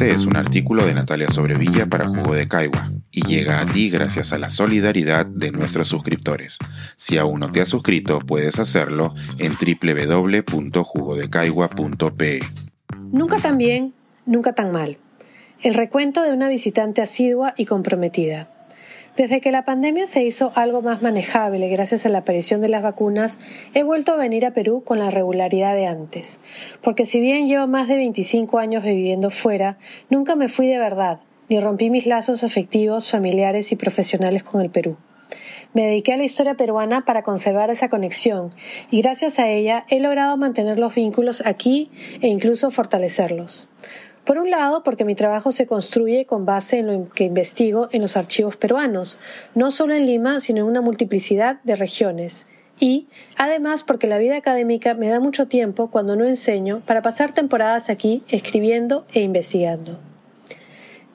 Este 0.00 0.14
es 0.14 0.24
un 0.24 0.38
artículo 0.38 0.86
de 0.86 0.94
Natalia 0.94 1.28
Sobrevilla 1.28 1.84
para 1.84 2.08
Jugo 2.08 2.32
de 2.32 2.48
Caigua 2.48 2.90
y 3.10 3.20
llega 3.20 3.60
a 3.60 3.66
ti 3.66 3.90
gracias 3.90 4.32
a 4.32 4.38
la 4.38 4.48
solidaridad 4.48 5.26
de 5.26 5.50
nuestros 5.50 5.88
suscriptores. 5.88 6.56
Si 6.96 7.18
aún 7.18 7.40
no 7.40 7.52
te 7.52 7.60
has 7.60 7.68
suscrito, 7.68 8.18
puedes 8.20 8.58
hacerlo 8.58 9.12
en 9.36 9.52
www.jugodecaigua.pe. 9.52 12.40
Nunca 13.12 13.40
tan 13.40 13.58
bien, 13.58 13.92
nunca 14.24 14.54
tan 14.54 14.72
mal. 14.72 14.96
El 15.60 15.74
recuento 15.74 16.22
de 16.22 16.32
una 16.32 16.48
visitante 16.48 17.02
asidua 17.02 17.52
y 17.58 17.66
comprometida. 17.66 18.48
Desde 19.16 19.40
que 19.40 19.50
la 19.50 19.64
pandemia 19.64 20.06
se 20.06 20.22
hizo 20.22 20.52
algo 20.54 20.82
más 20.82 21.02
manejable 21.02 21.68
gracias 21.68 22.06
a 22.06 22.08
la 22.08 22.18
aparición 22.18 22.60
de 22.60 22.68
las 22.68 22.82
vacunas, 22.82 23.38
he 23.74 23.82
vuelto 23.82 24.12
a 24.12 24.16
venir 24.16 24.46
a 24.46 24.54
Perú 24.54 24.82
con 24.84 24.98
la 24.98 25.10
regularidad 25.10 25.74
de 25.74 25.86
antes. 25.86 26.40
Porque 26.80 27.06
si 27.06 27.20
bien 27.20 27.48
llevo 27.48 27.66
más 27.66 27.88
de 27.88 27.96
25 27.96 28.58
años 28.58 28.84
viviendo 28.84 29.30
fuera, 29.30 29.78
nunca 30.08 30.36
me 30.36 30.48
fui 30.48 30.68
de 30.68 30.78
verdad, 30.78 31.20
ni 31.48 31.58
rompí 31.60 31.90
mis 31.90 32.06
lazos 32.06 32.44
afectivos, 32.44 33.10
familiares 33.10 33.72
y 33.72 33.76
profesionales 33.76 34.44
con 34.44 34.60
el 34.60 34.70
Perú. 34.70 34.96
Me 35.74 35.86
dediqué 35.86 36.12
a 36.12 36.16
la 36.16 36.24
historia 36.24 36.54
peruana 36.54 37.04
para 37.04 37.22
conservar 37.22 37.70
esa 37.70 37.88
conexión 37.88 38.52
y 38.90 39.02
gracias 39.02 39.38
a 39.38 39.48
ella 39.48 39.84
he 39.88 40.00
logrado 40.00 40.36
mantener 40.36 40.78
los 40.78 40.94
vínculos 40.94 41.42
aquí 41.46 41.90
e 42.20 42.28
incluso 42.28 42.70
fortalecerlos. 42.70 43.68
Por 44.24 44.38
un 44.38 44.50
lado, 44.50 44.82
porque 44.82 45.04
mi 45.04 45.14
trabajo 45.14 45.50
se 45.50 45.66
construye 45.66 46.26
con 46.26 46.44
base 46.44 46.78
en 46.78 46.86
lo 46.86 47.08
que 47.10 47.24
investigo 47.24 47.88
en 47.92 48.02
los 48.02 48.16
archivos 48.16 48.56
peruanos, 48.56 49.18
no 49.54 49.70
solo 49.70 49.94
en 49.94 50.06
Lima, 50.06 50.40
sino 50.40 50.60
en 50.60 50.66
una 50.66 50.80
multiplicidad 50.80 51.60
de 51.64 51.76
regiones. 51.76 52.46
Y, 52.78 53.08
además, 53.36 53.82
porque 53.82 54.06
la 54.06 54.18
vida 54.18 54.36
académica 54.36 54.94
me 54.94 55.08
da 55.08 55.20
mucho 55.20 55.48
tiempo 55.48 55.90
cuando 55.90 56.16
no 56.16 56.24
enseño 56.24 56.80
para 56.86 57.02
pasar 57.02 57.32
temporadas 57.32 57.90
aquí 57.90 58.22
escribiendo 58.28 59.06
e 59.12 59.20
investigando. 59.20 60.09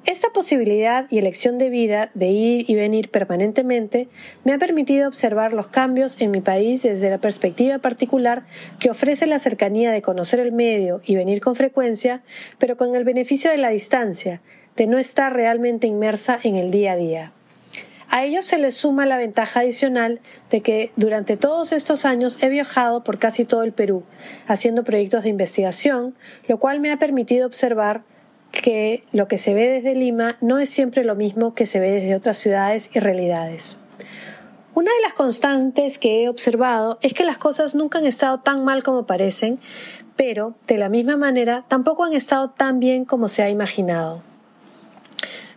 Esta 0.06 0.30
posibilidad 0.30 1.08
y 1.09 1.17
elección 1.17 1.58
de 1.58 1.72
vida 1.72 2.11
de 2.14 2.28
ir 2.28 2.70
y 2.70 2.75
venir 2.75 3.09
permanentemente 3.09 4.08
me 4.44 4.53
ha 4.53 4.59
permitido 4.59 5.08
observar 5.08 5.52
los 5.52 5.67
cambios 5.67 6.22
en 6.22 6.30
mi 6.30 6.42
país 6.42 6.84
desde 6.84 7.09
la 7.09 7.17
perspectiva 7.17 7.80
particular 7.80 8.45
que 8.80 8.92
ofrece 8.92 9.25
la 9.25 9.39
cercanía 9.39 9.92
de 9.92 10.03
conocer 10.03 10.39
el 10.39 10.52
medio 10.52 11.02
y 11.06 11.16
venir 11.16 11.42
con 11.42 11.56
frecuencia, 11.56 12.22
pero 12.59 12.78
con 12.78 12.95
el 12.95 13.03
beneficio 13.03 13.50
de 13.50 13.58
la 13.58 13.70
distancia, 13.70 14.44
de 14.75 14.86
no 14.86 15.00
estar 15.00 15.34
realmente 15.34 15.88
inmersa 15.88 16.40
en 16.44 16.56
el 16.56 16.69
día 16.69 16.92
a 16.92 16.97
día. 16.97 17.31
A 18.08 18.25
ello 18.25 18.44
se 18.44 18.59
le 18.59 18.69
suma 18.69 19.08
la 19.08 19.17
ventaja 19.17 19.62
adicional 19.62 20.22
de 20.52 20.62
que 20.62 20.92
durante 20.97 21.36
todos 21.36 21.72
estos 21.72 22.06
años 22.06 22.38
he 22.42 22.50
viajado 22.50 23.03
por 23.03 23.17
casi 23.17 23.44
todo 23.44 23.64
el 23.64 23.73
Perú, 23.73 24.03
haciendo 24.45 24.84
proyectos 24.84 25.23
de 25.23 25.30
investigación, 25.30 26.14
lo 26.47 26.59
cual 26.59 26.80
me 26.80 26.92
ha 26.92 27.00
permitido 27.00 27.47
observar 27.47 28.03
que 28.61 29.03
lo 29.11 29.28
que 29.28 29.38
se 29.38 29.53
ve 29.53 29.70
desde 29.70 29.95
Lima 29.95 30.38
no 30.42 30.58
es 30.58 30.70
siempre 30.70 31.03
lo 31.03 31.16
mismo 31.16 31.53
que 31.53 31.66
se 31.66 31.80
ve 31.80 31.92
desde 31.92 32.16
otras 32.16 32.38
ciudades 32.38 32.89
y 32.94 33.00
realidades. 33.00 33.78
Una 34.73 34.92
de 34.92 35.02
las 35.03 35.14
constantes 35.14 35.97
que 35.97 36.23
he 36.23 36.30
observado 36.30 36.97
es 37.02 37.14
que 37.14 37.23
las 37.23 37.38
cosas 37.38 37.75
nunca 37.75 38.00
han 38.00 38.06
estado 38.06 38.39
tan 38.39 38.66
mal 38.66 38.84
como 38.84 39.06
parecen, 39.06 39.59
pero, 40.16 40.56
de 40.67 40.78
la 40.78 40.89
misma 40.89 41.16
manera, 41.17 41.64
tampoco 41.67 42.03
han 42.03 42.14
estado 42.14 42.50
tan 42.50 42.80
bien 42.80 43.06
como 43.06 43.28
se 43.28 43.44
ha 43.44 43.50
imaginado. 43.50 44.22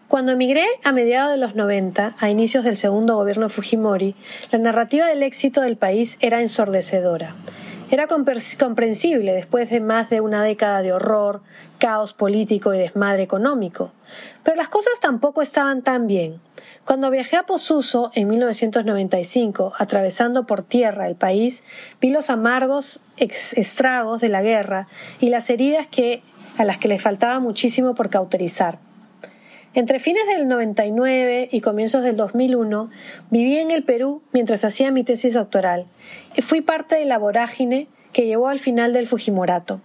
Cuando 0.08 0.32
emigré 0.32 0.64
a 0.84 0.92
mediados 0.92 1.30
de 1.32 1.36
los 1.36 1.54
90, 1.54 2.14
a 2.18 2.30
inicios 2.30 2.64
del 2.64 2.76
segundo 2.76 3.16
gobierno 3.16 3.48
Fujimori, 3.48 4.14
la 4.50 4.58
narrativa 4.58 5.06
del 5.06 5.22
éxito 5.22 5.60
del 5.60 5.76
país 5.76 6.16
era 6.20 6.40
ensordecedora. 6.40 7.36
Era 7.90 8.06
comprensible 8.06 9.32
después 9.32 9.70
de 9.70 9.80
más 9.80 10.10
de 10.10 10.20
una 10.20 10.42
década 10.42 10.82
de 10.82 10.92
horror, 10.92 11.40
caos 11.78 12.12
político 12.12 12.74
y 12.74 12.78
desmadre 12.78 13.22
económico. 13.22 13.92
Pero 14.42 14.56
las 14.56 14.68
cosas 14.68 15.00
tampoco 15.00 15.40
estaban 15.40 15.80
tan 15.80 16.06
bien. 16.06 16.38
Cuando 16.84 17.10
viajé 17.10 17.36
a 17.36 17.44
Posuso 17.44 18.10
en 18.14 18.28
1995, 18.28 19.72
atravesando 19.78 20.46
por 20.46 20.62
tierra 20.62 21.08
el 21.08 21.16
país, 21.16 21.64
vi 21.98 22.10
los 22.10 22.28
amargos 22.28 23.00
estragos 23.16 24.20
de 24.20 24.28
la 24.28 24.42
guerra 24.42 24.86
y 25.18 25.30
las 25.30 25.48
heridas 25.48 25.86
que, 25.86 26.22
a 26.58 26.64
las 26.64 26.76
que 26.76 26.88
le 26.88 26.98
faltaba 26.98 27.40
muchísimo 27.40 27.94
por 27.94 28.10
cauterizar. 28.10 28.78
Entre 29.78 30.00
fines 30.00 30.26
del 30.26 30.48
99 30.48 31.50
y 31.52 31.60
comienzos 31.60 32.02
del 32.02 32.16
2001 32.16 32.90
viví 33.30 33.58
en 33.58 33.70
el 33.70 33.84
Perú 33.84 34.24
mientras 34.32 34.64
hacía 34.64 34.90
mi 34.90 35.04
tesis 35.04 35.34
doctoral 35.34 35.86
y 36.34 36.42
fui 36.42 36.62
parte 36.62 36.96
de 36.96 37.04
la 37.04 37.16
vorágine 37.16 37.86
que 38.12 38.26
llevó 38.26 38.48
al 38.48 38.58
final 38.58 38.92
del 38.92 39.06
Fujimorato. 39.06 39.80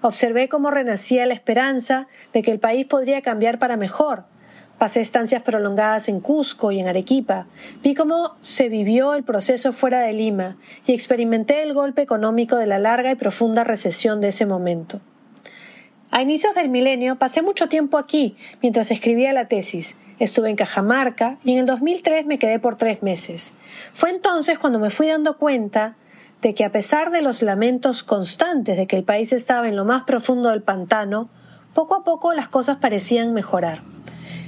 Observé 0.00 0.48
cómo 0.48 0.70
renacía 0.70 1.26
la 1.26 1.34
esperanza 1.34 2.06
de 2.32 2.42
que 2.42 2.52
el 2.52 2.60
país 2.60 2.86
podría 2.86 3.20
cambiar 3.20 3.58
para 3.58 3.76
mejor. 3.76 4.26
Pasé 4.78 5.00
estancias 5.00 5.42
prolongadas 5.42 6.08
en 6.08 6.20
Cusco 6.20 6.70
y 6.70 6.78
en 6.78 6.86
Arequipa. 6.86 7.48
Vi 7.82 7.96
cómo 7.96 8.36
se 8.42 8.68
vivió 8.68 9.12
el 9.14 9.24
proceso 9.24 9.72
fuera 9.72 10.02
de 10.02 10.12
Lima 10.12 10.56
y 10.86 10.92
experimenté 10.92 11.64
el 11.64 11.74
golpe 11.74 12.02
económico 12.02 12.58
de 12.58 12.68
la 12.68 12.78
larga 12.78 13.10
y 13.10 13.16
profunda 13.16 13.64
recesión 13.64 14.20
de 14.20 14.28
ese 14.28 14.46
momento. 14.46 15.00
A 16.14 16.20
inicios 16.20 16.54
del 16.54 16.68
milenio 16.68 17.16
pasé 17.16 17.40
mucho 17.40 17.70
tiempo 17.70 17.96
aquí 17.96 18.36
mientras 18.60 18.90
escribía 18.90 19.32
la 19.32 19.48
tesis. 19.48 19.96
Estuve 20.18 20.50
en 20.50 20.56
Cajamarca 20.56 21.38
y 21.42 21.52
en 21.52 21.60
el 21.60 21.66
2003 21.66 22.26
me 22.26 22.38
quedé 22.38 22.58
por 22.58 22.76
tres 22.76 23.02
meses. 23.02 23.54
Fue 23.94 24.10
entonces 24.10 24.58
cuando 24.58 24.78
me 24.78 24.90
fui 24.90 25.06
dando 25.06 25.38
cuenta 25.38 25.96
de 26.42 26.54
que 26.54 26.66
a 26.66 26.70
pesar 26.70 27.12
de 27.12 27.22
los 27.22 27.40
lamentos 27.40 28.02
constantes 28.02 28.76
de 28.76 28.86
que 28.86 28.96
el 28.96 29.04
país 29.04 29.32
estaba 29.32 29.68
en 29.68 29.74
lo 29.74 29.86
más 29.86 30.02
profundo 30.02 30.50
del 30.50 30.60
pantano, 30.60 31.30
poco 31.72 31.94
a 31.94 32.04
poco 32.04 32.34
las 32.34 32.48
cosas 32.48 32.76
parecían 32.76 33.32
mejorar. 33.32 33.82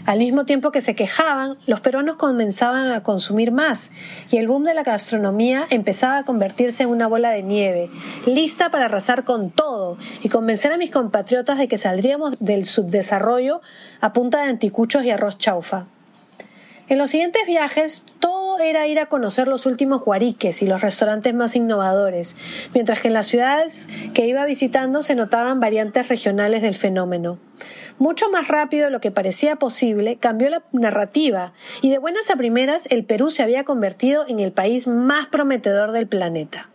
Al 0.07 0.19
mismo 0.19 0.45
tiempo 0.45 0.71
que 0.71 0.83
se 0.83 0.95
quejaban, 0.95 1.57
los 1.67 1.81
peruanos 1.81 2.17
comenzaban 2.17 2.91
a 2.91 3.03
consumir 3.03 3.53
más 3.53 3.91
y 4.31 4.37
el 4.37 4.49
boom 4.49 4.65
de 4.65 4.75
la 4.75 4.83
gastronomía 4.83 5.67
empezaba 5.71 6.19
a 6.19 6.25
convertirse 6.25 6.83
en 6.83 6.91
una 6.91 7.07
bola 7.07 7.31
de 7.31 7.43
nieve, 7.43 7.89
lista 8.27 8.71
para 8.71 8.85
arrasar 8.85 9.25
con 9.25 9.51
todo 9.51 9.97
y 10.23 10.29
convencer 10.29 10.73
a 10.73 10.77
mis 10.77 10.91
compatriotas 10.91 11.57
de 11.57 11.69
que 11.69 11.79
saldríamos 11.79 12.37
del 12.39 12.67
subdesarrollo 12.67 13.63
a 14.03 14.13
punta 14.13 14.43
de 14.43 14.51
anticuchos 14.51 15.05
y 15.05 15.11
arroz 15.11 15.39
chaufa. 15.39 15.87
En 16.87 16.99
los 16.99 17.11
siguientes 17.11 17.47
viajes, 17.47 18.05
todo 18.21 18.59
era 18.59 18.87
ir 18.87 18.99
a 18.99 19.07
conocer 19.07 19.49
los 19.49 19.65
últimos 19.65 20.05
guariques 20.05 20.61
y 20.61 20.67
los 20.67 20.83
restaurantes 20.83 21.33
más 21.33 21.57
innovadores, 21.57 22.37
mientras 22.75 23.01
que 23.01 23.09
en 23.09 23.15
las 23.15 23.27
ciudades 23.27 23.89
que 24.13 24.27
iba 24.27 24.45
visitando 24.45 25.01
se 25.01 25.15
notaban 25.15 25.61
variantes 25.61 26.09
regionales 26.09 26.61
del 26.61 26.75
fenómeno. 26.75 27.39
Mucho 27.99 28.29
más 28.29 28.49
rápido 28.49 28.85
de 28.87 28.91
lo 28.91 29.01
que 29.01 29.11
parecía 29.11 29.57
posible, 29.57 30.17
cambió 30.17 30.51
la 30.51 30.63
narrativa 30.73 31.55
y 31.81 31.91
de 31.91 31.99
buenas 31.99 32.29
a 32.31 32.37
primeras 32.37 32.87
el 32.91 33.05
Perú 33.05 33.31
se 33.31 33.43
había 33.43 33.65
convertido 33.65 34.27
en 34.29 34.41
el 34.41 34.53
país 34.53 34.87
más 34.87 35.27
prometedor 35.27 35.93
del 35.93 36.07
planeta. 36.07 36.69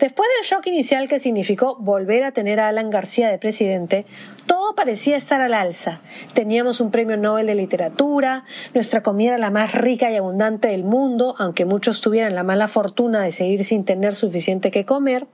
Después 0.00 0.30
del 0.34 0.46
shock 0.46 0.66
inicial 0.66 1.10
que 1.10 1.18
significó 1.18 1.76
volver 1.78 2.24
a 2.24 2.32
tener 2.32 2.58
a 2.58 2.68
Alan 2.68 2.88
García 2.88 3.28
de 3.28 3.36
presidente, 3.36 4.06
todo 4.46 4.74
parecía 4.74 5.18
estar 5.18 5.42
al 5.42 5.52
alza. 5.52 6.00
Teníamos 6.32 6.80
un 6.80 6.90
premio 6.90 7.18
Nobel 7.18 7.46
de 7.46 7.54
literatura, 7.54 8.44
nuestra 8.72 9.02
comida 9.02 9.32
era 9.32 9.38
la 9.38 9.50
más 9.50 9.74
rica 9.74 10.10
y 10.10 10.16
abundante 10.16 10.68
del 10.68 10.84
mundo, 10.84 11.34
aunque 11.38 11.66
muchos 11.66 12.00
tuvieran 12.00 12.34
la 12.34 12.44
mala 12.44 12.66
fortuna 12.66 13.20
de 13.20 13.30
seguir 13.30 13.62
sin 13.62 13.84
tener 13.84 14.14
suficiente 14.14 14.70
que 14.70 14.86
comer, 14.86 15.26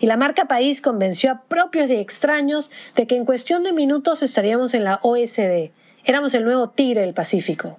y 0.00 0.06
la 0.06 0.16
marca 0.16 0.46
País 0.46 0.80
convenció 0.80 1.30
a 1.30 1.42
propios 1.42 1.90
y 1.90 1.96
extraños 1.96 2.70
de 2.94 3.06
que 3.06 3.16
en 3.16 3.26
cuestión 3.26 3.64
de 3.64 3.74
minutos 3.74 4.22
estaríamos 4.22 4.72
en 4.72 4.84
la 4.84 4.98
OSD. 5.02 5.72
Éramos 6.06 6.32
el 6.32 6.46
nuevo 6.46 6.70
tigre 6.70 7.02
del 7.02 7.12
Pacífico. 7.12 7.76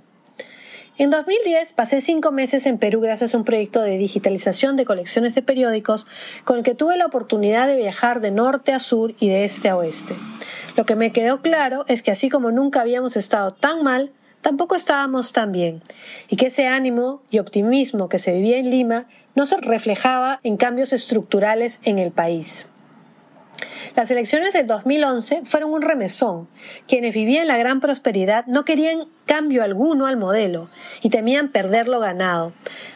En 0.99 1.11
2010 1.11 1.73
pasé 1.73 2.01
cinco 2.01 2.31
meses 2.31 2.65
en 2.65 2.79
Perú 2.79 3.01
gracias 3.01 3.35
a 3.35 3.37
un 3.37 3.43
proyecto 3.43 3.83
de 3.83 3.99
digitalización 3.99 4.75
de 4.75 4.85
colecciones 4.85 5.35
de 5.35 5.43
periódicos 5.43 6.07
con 6.43 6.57
el 6.57 6.63
que 6.63 6.73
tuve 6.73 6.97
la 6.97 7.05
oportunidad 7.05 7.67
de 7.67 7.75
viajar 7.75 8.19
de 8.19 8.31
norte 8.31 8.73
a 8.73 8.79
sur 8.79 9.13
y 9.19 9.29
de 9.29 9.43
este 9.43 9.69
a 9.69 9.77
oeste. 9.77 10.15
Lo 10.75 10.87
que 10.87 10.95
me 10.95 11.11
quedó 11.11 11.43
claro 11.43 11.85
es 11.87 12.01
que 12.01 12.09
así 12.09 12.29
como 12.29 12.49
nunca 12.49 12.81
habíamos 12.81 13.15
estado 13.15 13.53
tan 13.53 13.83
mal, 13.83 14.11
tampoco 14.41 14.73
estábamos 14.73 15.33
tan 15.33 15.51
bien, 15.51 15.83
y 16.29 16.35
que 16.35 16.47
ese 16.47 16.65
ánimo 16.65 17.21
y 17.29 17.37
optimismo 17.37 18.09
que 18.09 18.17
se 18.17 18.33
vivía 18.33 18.57
en 18.57 18.71
Lima 18.71 19.05
no 19.35 19.45
se 19.45 19.57
reflejaba 19.57 20.39
en 20.41 20.57
cambios 20.57 20.93
estructurales 20.93 21.79
en 21.83 21.99
el 21.99 22.11
país. 22.11 22.65
Las 23.95 24.11
elecciones 24.11 24.53
del 24.53 24.67
2011 24.67 25.41
fueron 25.43 25.73
un 25.73 25.81
remesón. 25.81 26.47
Quienes 26.87 27.13
vivían 27.13 27.47
la 27.47 27.57
gran 27.57 27.79
prosperidad 27.79 28.45
no 28.45 28.65
querían 28.65 29.07
cambio 29.25 29.63
alguno 29.63 30.05
al 30.05 30.17
modelo 30.17 30.69
y 31.01 31.09
temían 31.09 31.51
perder 31.51 31.87
lo 31.87 31.99
ganado. 31.99 32.53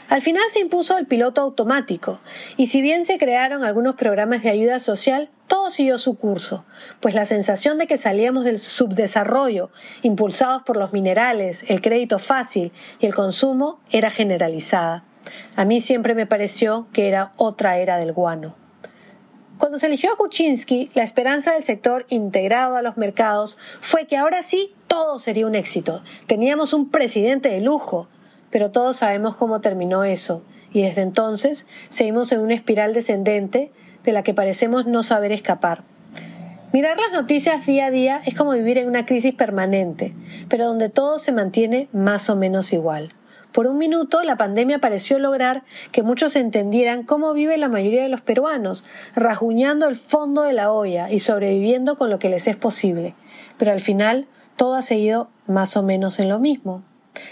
Al 0.09 0.21
final 0.21 0.43
se 0.49 0.59
impuso 0.59 0.97
el 0.97 1.05
piloto 1.07 1.41
automático 1.41 2.19
y 2.57 2.67
si 2.67 2.81
bien 2.81 3.05
se 3.05 3.17
crearon 3.17 3.63
algunos 3.63 3.95
programas 3.95 4.43
de 4.43 4.49
ayuda 4.49 4.79
social, 4.79 5.29
todo 5.47 5.69
siguió 5.69 5.97
su 5.97 6.17
curso, 6.17 6.65
pues 6.99 7.13
la 7.13 7.25
sensación 7.25 7.77
de 7.77 7.87
que 7.87 7.97
salíamos 7.97 8.45
del 8.45 8.59
subdesarrollo, 8.59 9.69
impulsados 10.01 10.63
por 10.63 10.77
los 10.77 10.93
minerales, 10.93 11.65
el 11.67 11.81
crédito 11.81 12.19
fácil 12.19 12.71
y 12.99 13.05
el 13.05 13.13
consumo, 13.13 13.79
era 13.91 14.09
generalizada. 14.09 15.03
A 15.55 15.65
mí 15.65 15.81
siempre 15.81 16.15
me 16.15 16.25
pareció 16.25 16.87
que 16.93 17.07
era 17.07 17.33
otra 17.37 17.77
era 17.77 17.97
del 17.97 18.13
guano. 18.13 18.60
Cuando 19.61 19.77
se 19.77 19.85
eligió 19.85 20.11
a 20.11 20.15
Kuczynski, 20.17 20.89
la 20.95 21.03
esperanza 21.03 21.53
del 21.53 21.61
sector 21.61 22.07
integrado 22.09 22.77
a 22.77 22.81
los 22.81 22.97
mercados 22.97 23.59
fue 23.79 24.07
que 24.07 24.17
ahora 24.17 24.41
sí 24.41 24.73
todo 24.87 25.19
sería 25.19 25.45
un 25.45 25.53
éxito. 25.53 26.01
Teníamos 26.25 26.73
un 26.73 26.89
presidente 26.89 27.49
de 27.49 27.61
lujo, 27.61 28.07
pero 28.49 28.71
todos 28.71 28.95
sabemos 28.95 29.35
cómo 29.35 29.61
terminó 29.61 30.03
eso, 30.03 30.41
y 30.73 30.81
desde 30.81 31.03
entonces 31.03 31.67
seguimos 31.89 32.31
en 32.31 32.39
una 32.39 32.55
espiral 32.55 32.95
descendente 32.95 33.71
de 34.03 34.11
la 34.11 34.23
que 34.23 34.33
parecemos 34.33 34.87
no 34.87 35.03
saber 35.03 35.31
escapar. 35.31 35.83
Mirar 36.73 36.97
las 36.97 37.11
noticias 37.11 37.63
día 37.67 37.85
a 37.85 37.91
día 37.91 38.19
es 38.25 38.33
como 38.33 38.53
vivir 38.53 38.79
en 38.79 38.87
una 38.87 39.05
crisis 39.05 39.35
permanente, 39.35 40.11
pero 40.49 40.65
donde 40.65 40.89
todo 40.89 41.19
se 41.19 41.33
mantiene 41.33 41.87
más 41.93 42.31
o 42.31 42.35
menos 42.35 42.73
igual. 42.73 43.13
Por 43.51 43.67
un 43.67 43.77
minuto, 43.77 44.23
la 44.23 44.37
pandemia 44.37 44.79
pareció 44.79 45.19
lograr 45.19 45.63
que 45.91 46.03
muchos 46.03 46.35
entendieran 46.35 47.03
cómo 47.03 47.33
vive 47.33 47.57
la 47.57 47.67
mayoría 47.67 48.01
de 48.01 48.09
los 48.09 48.21
peruanos, 48.21 48.85
rasguñando 49.15 49.87
el 49.87 49.97
fondo 49.97 50.43
de 50.43 50.53
la 50.53 50.71
olla 50.71 51.11
y 51.11 51.19
sobreviviendo 51.19 51.97
con 51.97 52.09
lo 52.09 52.17
que 52.17 52.29
les 52.29 52.47
es 52.47 52.55
posible. 52.55 53.13
Pero 53.57 53.73
al 53.73 53.81
final, 53.81 54.27
todo 54.55 54.75
ha 54.75 54.81
seguido 54.81 55.29
más 55.47 55.75
o 55.75 55.83
menos 55.83 56.19
en 56.19 56.29
lo 56.29 56.39
mismo. 56.39 56.83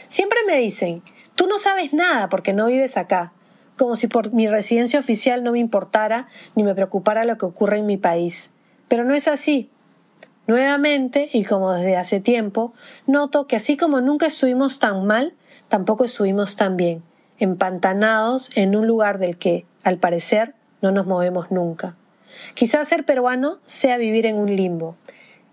Siempre 0.10 0.40
me 0.46 0.58
dicen, 0.58 1.04
tú 1.36 1.48
no 1.48 1.58
sabes 1.58 1.94
nada 1.94 2.28
porque 2.28 2.52
no 2.54 2.68
vives 2.68 2.98
acá, 2.98 3.32
como 3.78 3.96
si 3.96 4.08
por 4.08 4.34
mi 4.34 4.48
residencia 4.48 5.00
oficial 5.00 5.42
no 5.42 5.54
me 5.54 5.60
importara 5.60 6.28
ni 6.56 6.64
me 6.64 6.76
preocupara 6.76 7.24
lo 7.24 7.38
que 7.38 7.46
ocurre 7.46 7.78
en 7.78 7.86
mi 7.86 7.96
país. 7.96 8.52
Pero 8.90 9.06
no 9.06 9.16
es 9.16 9.30
así. 9.30 9.70
Nuevamente, 10.50 11.30
y 11.32 11.44
como 11.44 11.74
desde 11.74 11.96
hace 11.96 12.20
tiempo, 12.20 12.74
noto 13.06 13.46
que 13.46 13.56
así 13.56 13.78
como 13.78 14.02
nunca 14.02 14.26
estuvimos 14.26 14.80
tan 14.80 15.06
mal, 15.06 15.36
tampoco 15.68 16.06
estuvimos 16.06 16.56
tan 16.56 16.76
bien, 16.76 17.04
empantanados 17.38 18.50
en 18.56 18.76
un 18.76 18.88
lugar 18.88 19.20
del 19.20 19.38
que, 19.38 19.68
al 19.84 20.00
parecer, 20.00 20.56
no 20.82 20.90
nos 20.90 21.06
movemos 21.06 21.52
nunca. 21.52 21.96
Quizás 22.56 22.88
ser 22.88 23.06
peruano 23.06 23.60
sea 23.68 23.98
vivir 23.98 24.26
en 24.26 24.38
un 24.38 24.56
limbo, 24.56 24.96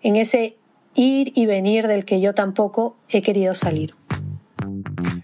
en 0.00 0.16
ese 0.16 0.56
ir 0.94 1.30
y 1.34 1.44
venir 1.44 1.88
del 1.88 2.06
que 2.06 2.22
yo 2.22 2.34
tampoco 2.34 2.96
he 3.10 3.20
querido 3.20 3.52
salir. 3.52 3.94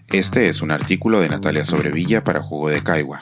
Este 0.09 0.49
es 0.49 0.61
un 0.61 0.69
artículo 0.69 1.19
de 1.19 1.29
Natalia 1.29 1.65
Sobrevilla 1.65 2.23
para 2.23 2.43
Jugo 2.43 2.69
de 2.69 2.83
Caigua 2.83 3.21